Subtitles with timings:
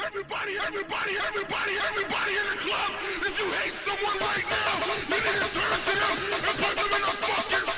[0.00, 2.92] Everybody, everybody, everybody, everybody, in the club.
[3.28, 6.92] If you hate someone right now, you need to turn to them and punch them
[6.96, 7.71] in the fucking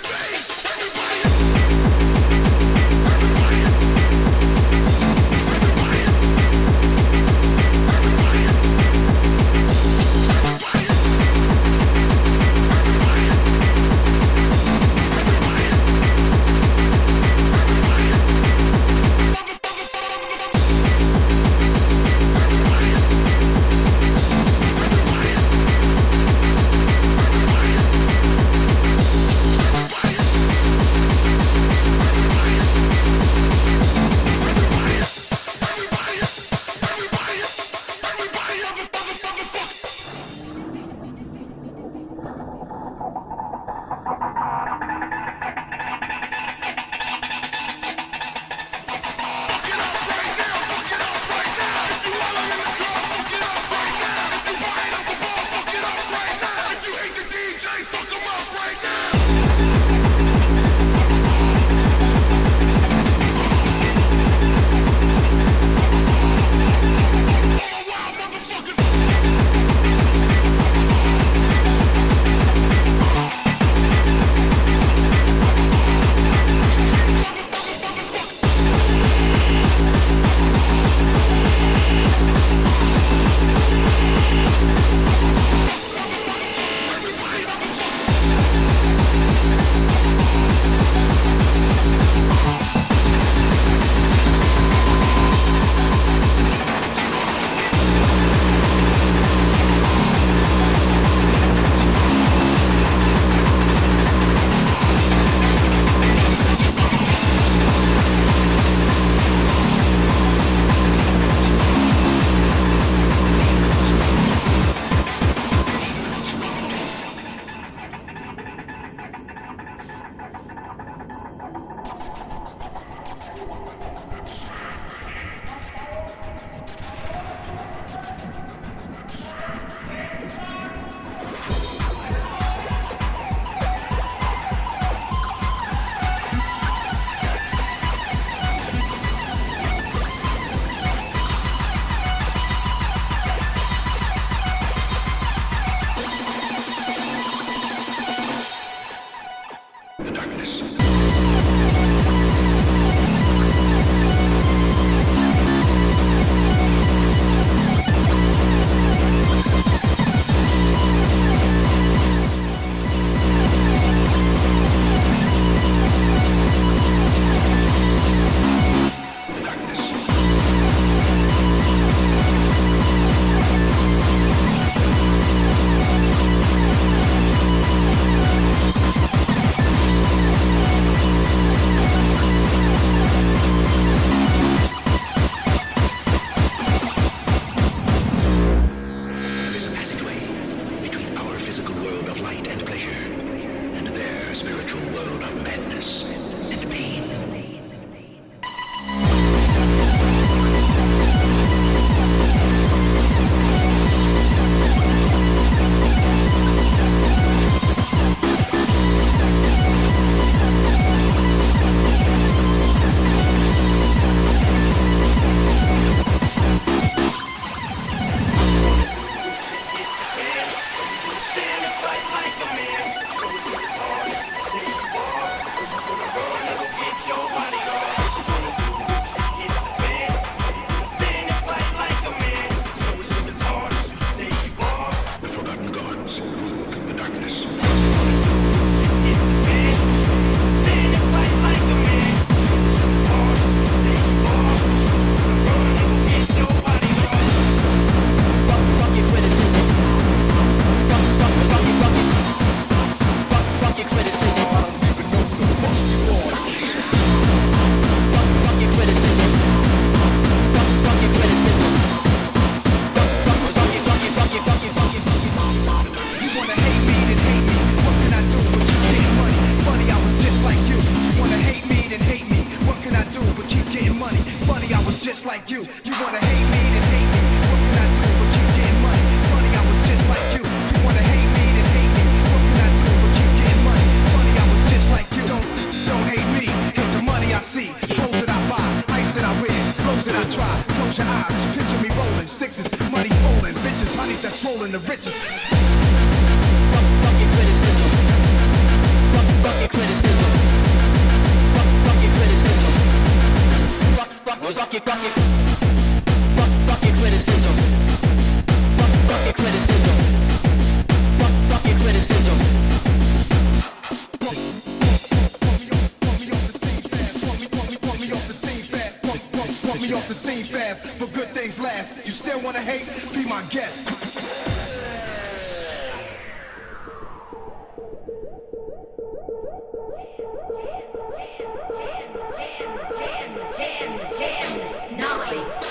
[333.85, 335.64] 10, 10, 9,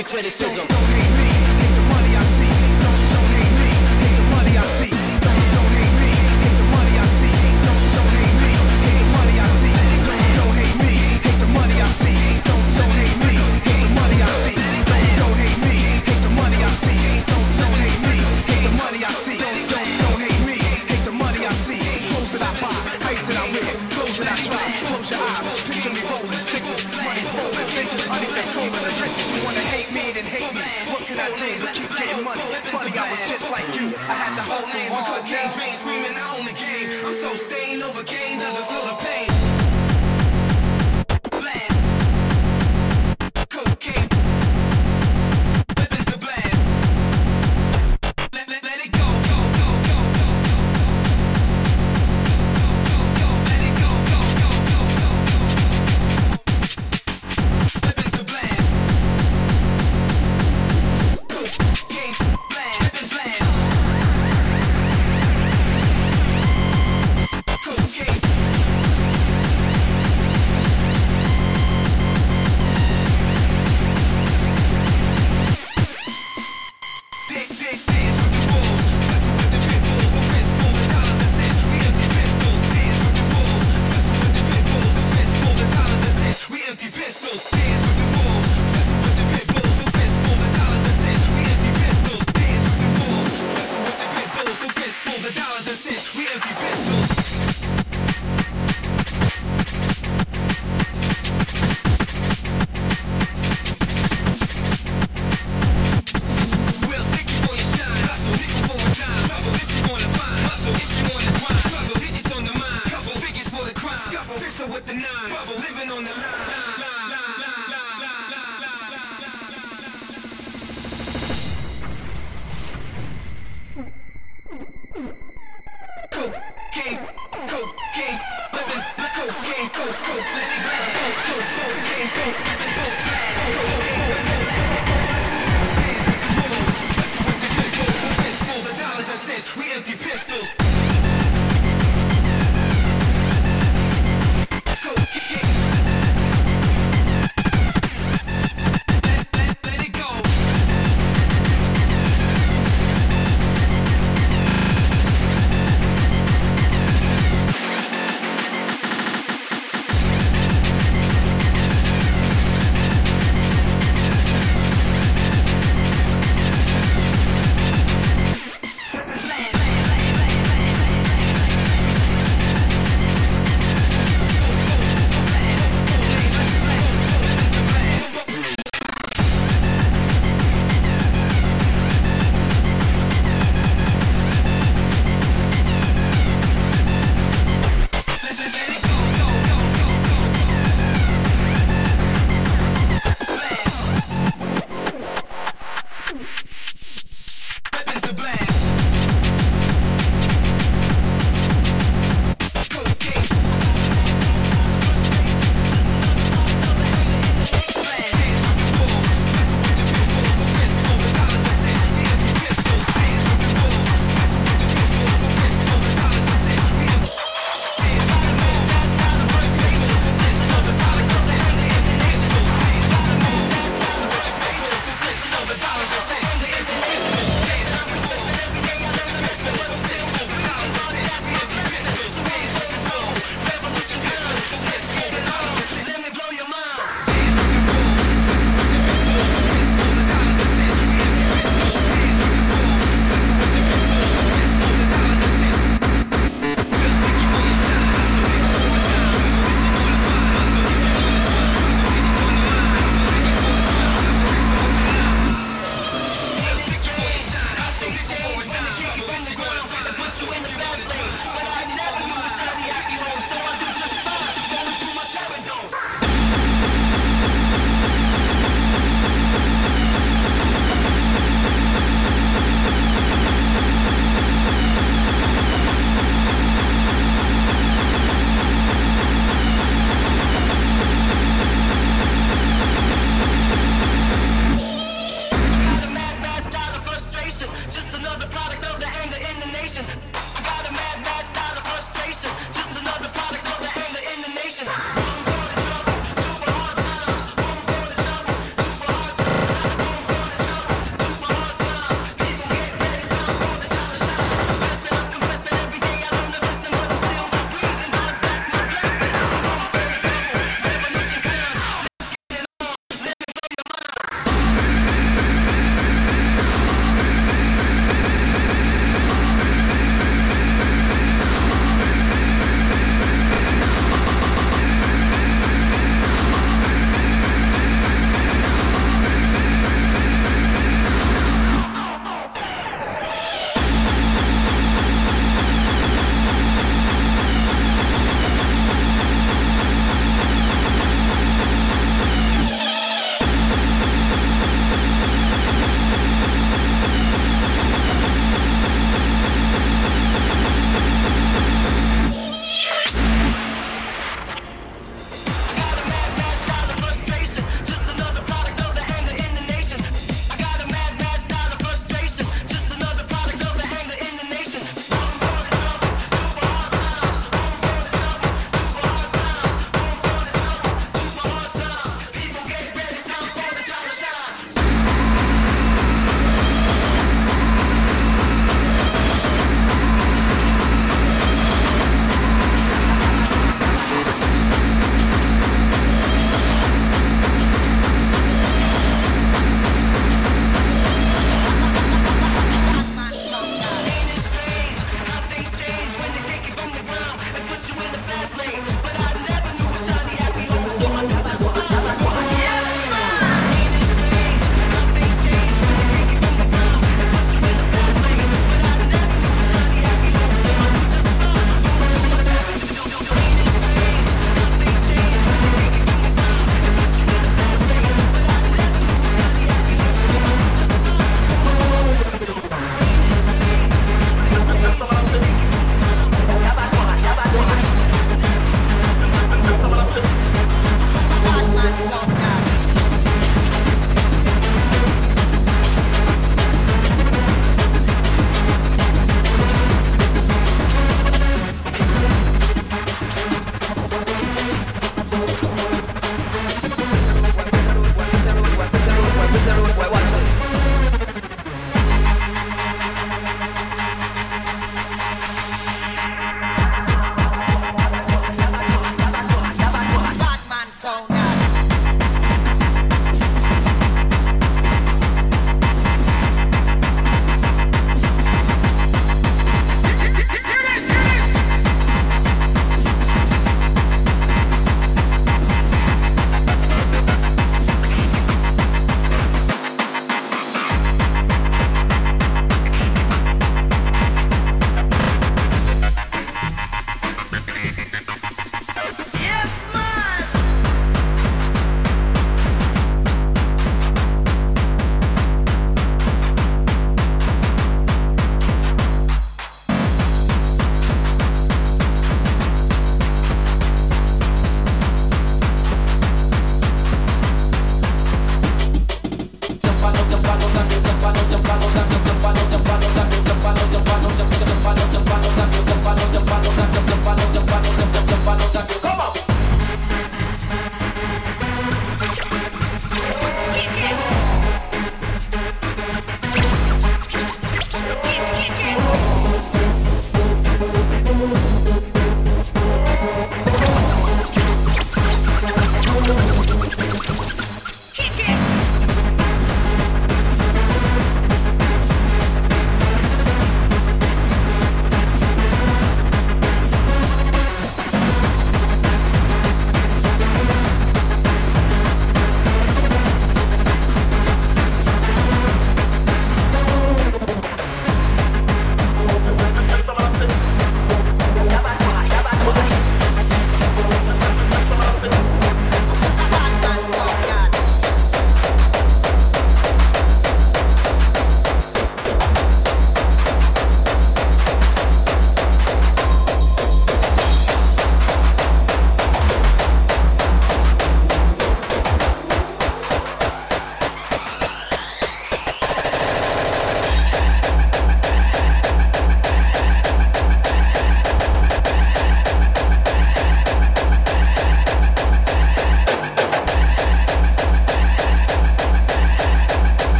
[0.00, 1.09] your criticism.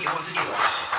[0.00, 0.89] 以后自己玩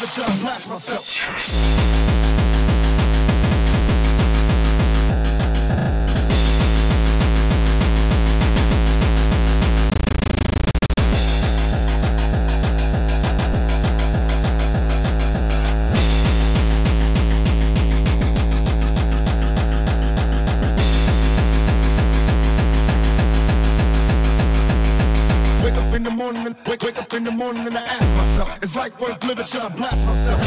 [0.00, 2.17] never try to blast myself.
[28.68, 30.40] It's life worth living, should I blast myself?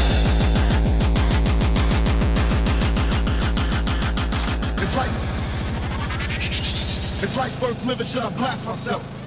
[4.78, 5.10] It's like,
[7.24, 9.21] it's life worth living, should I blast myself?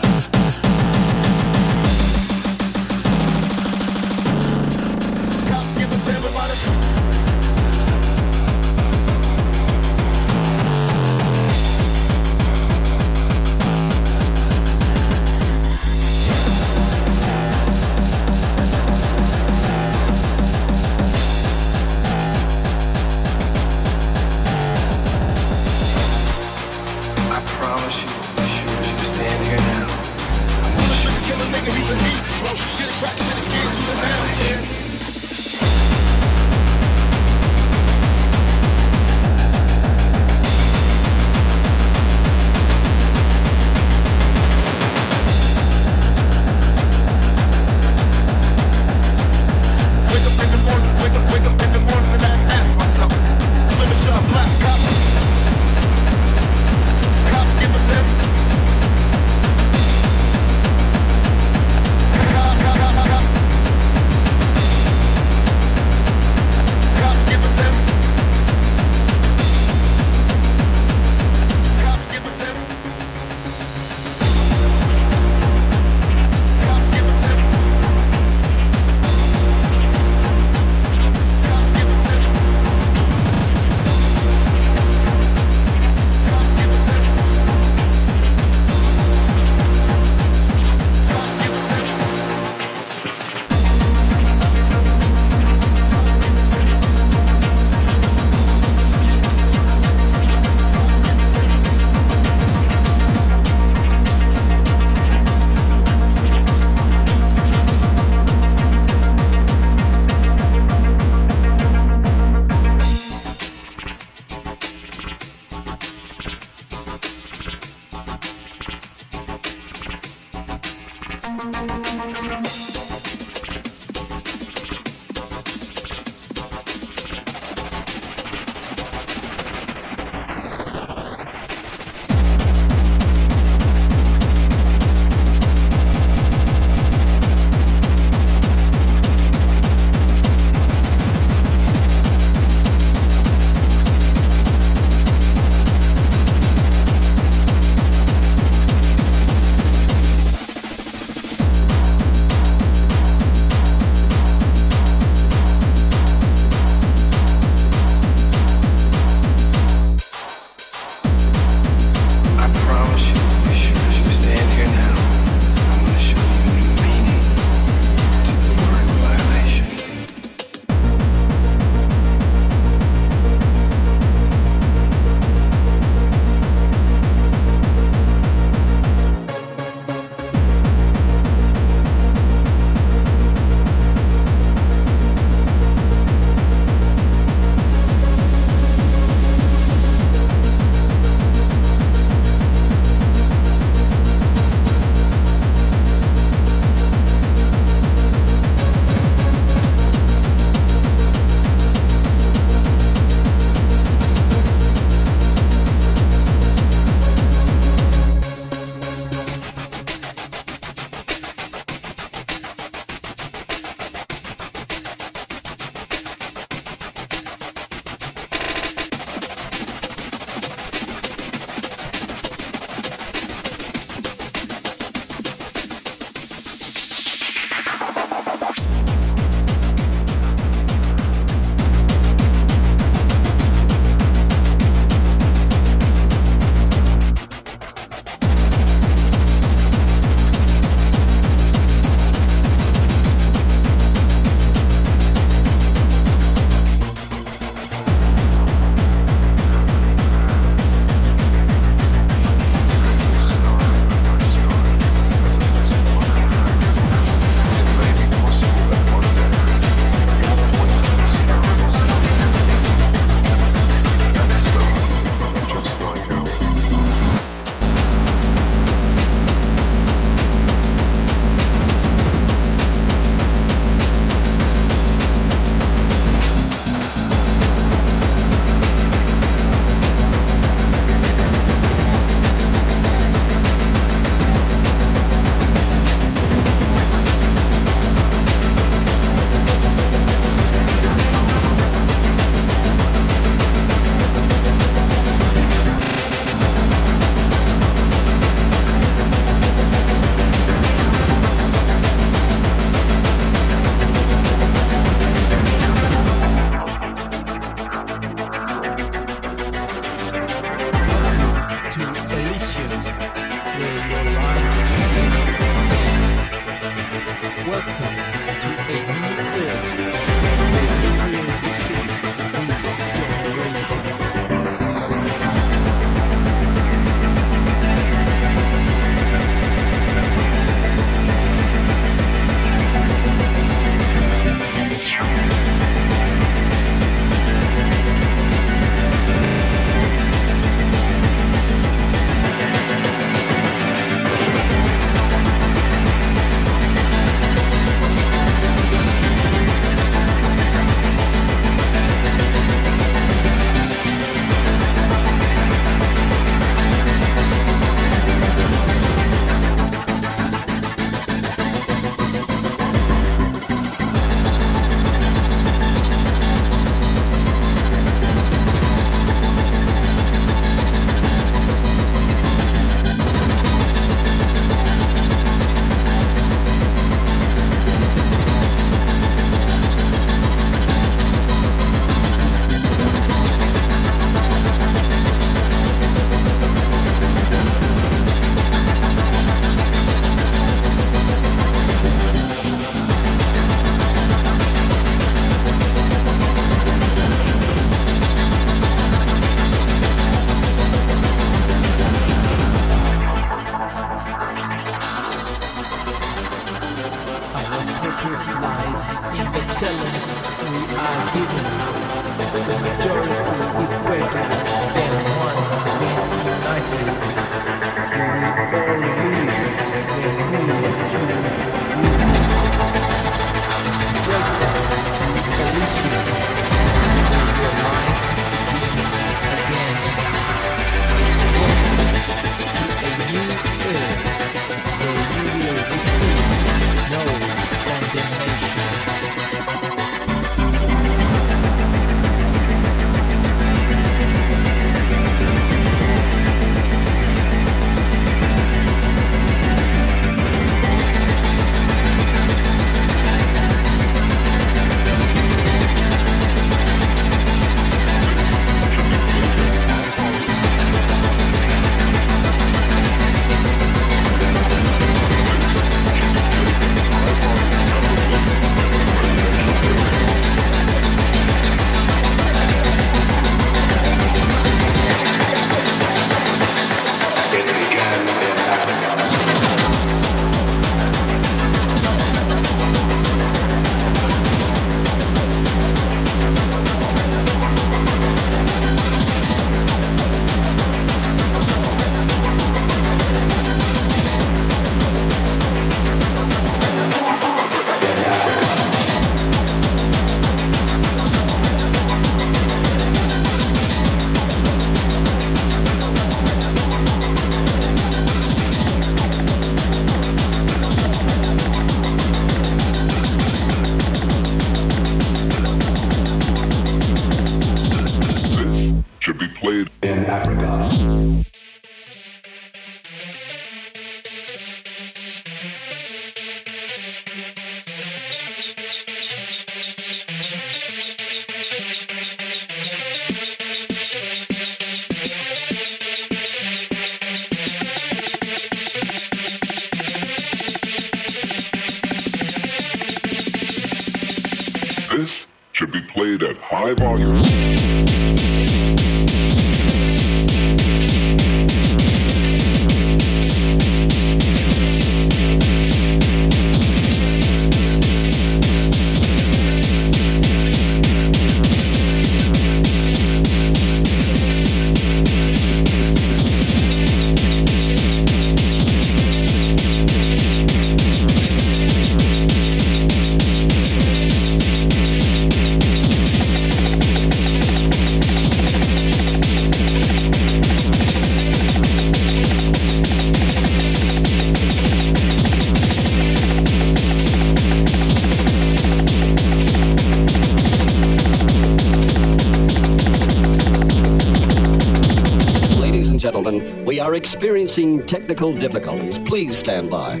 [597.04, 598.98] Experiencing technical difficulties.
[598.98, 600.00] Please stand by.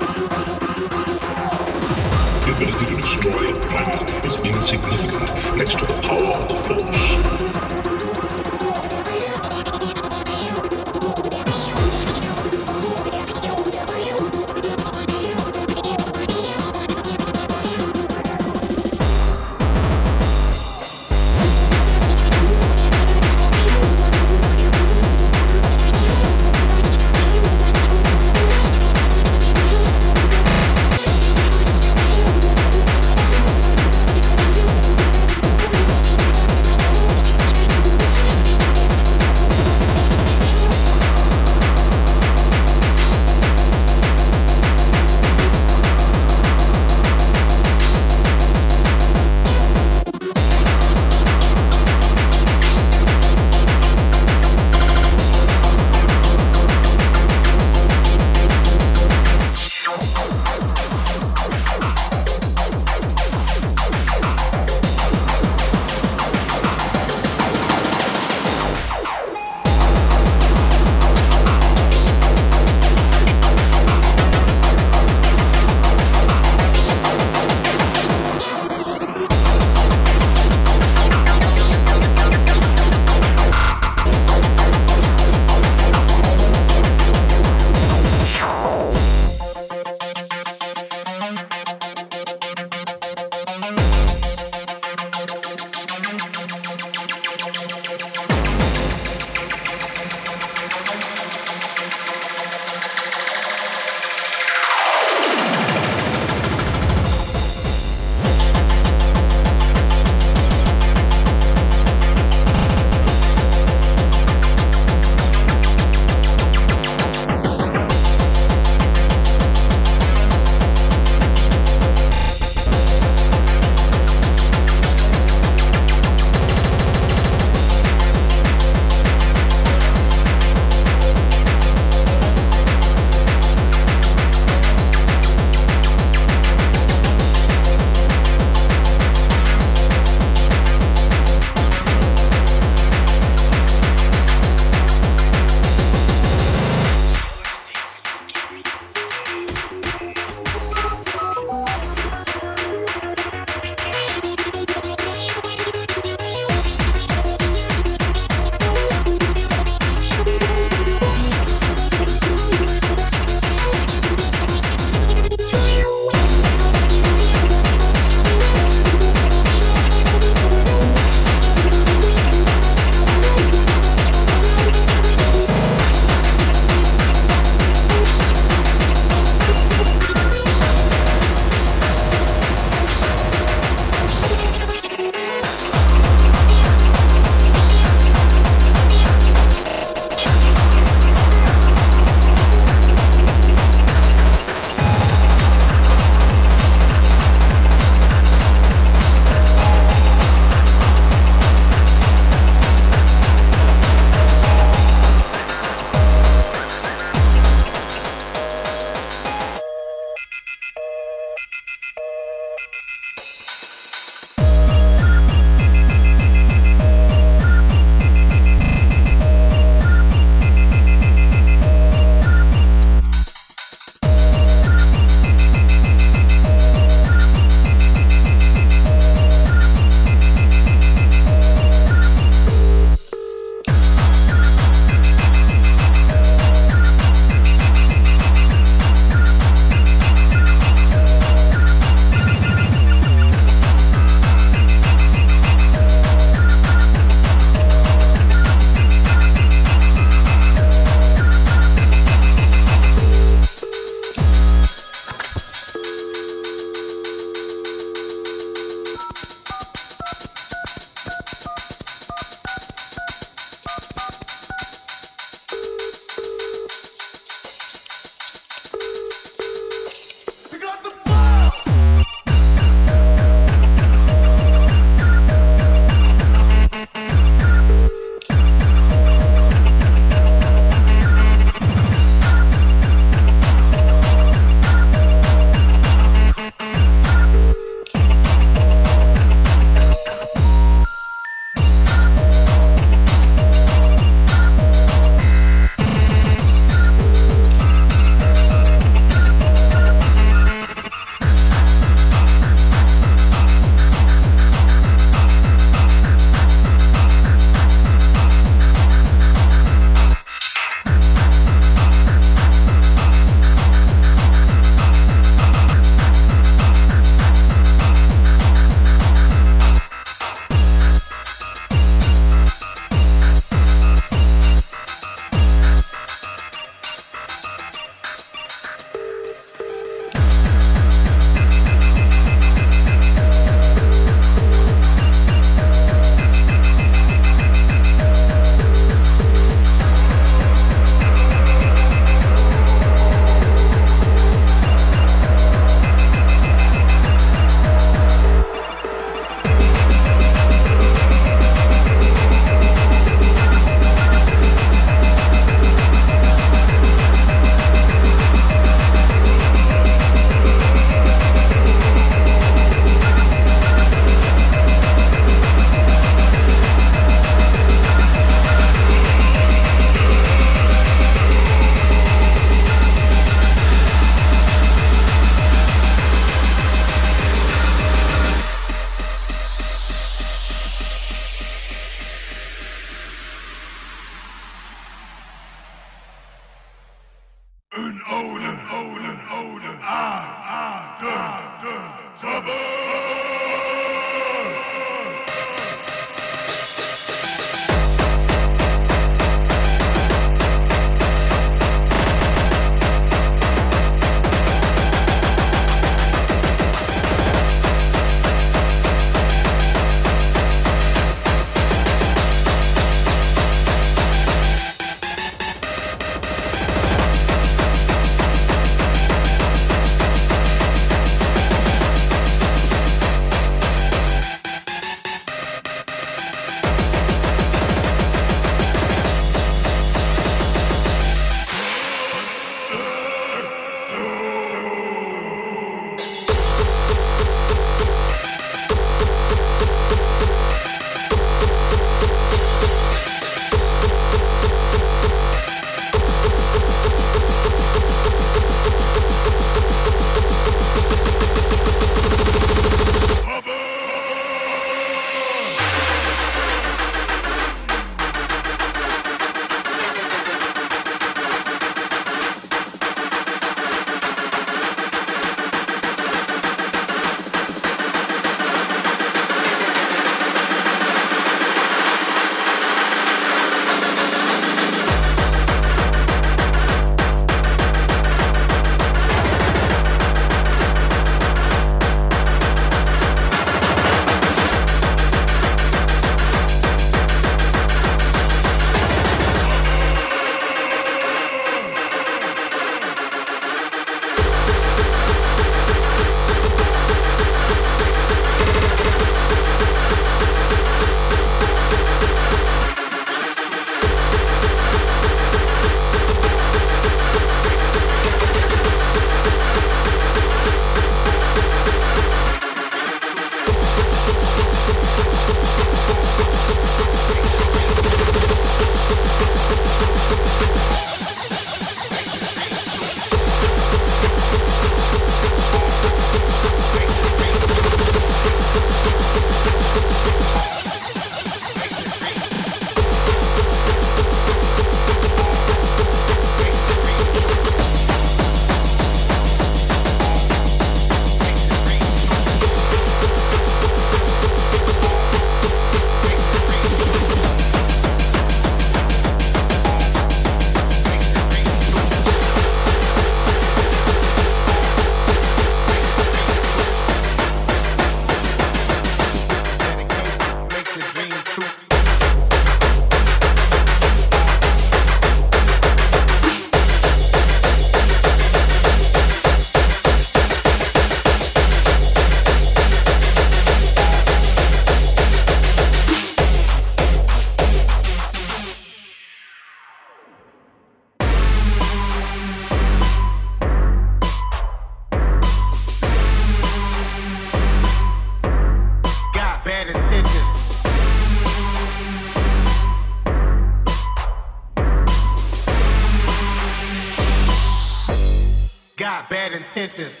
[599.53, 600.00] Bad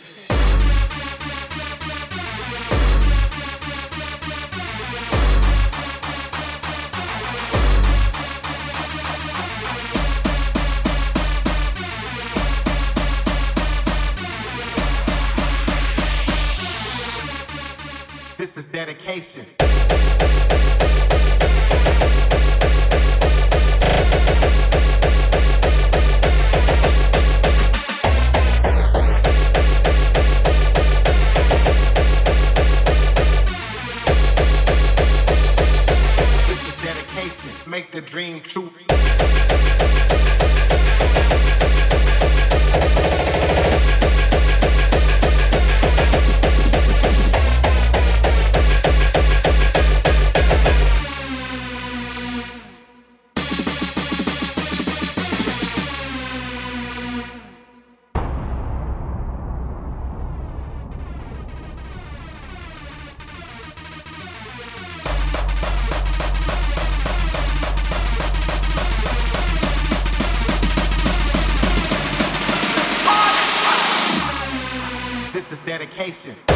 [75.71, 76.50] dedication.